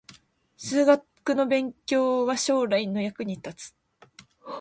[0.57, 3.75] 数学の勉強は将来の役に立つ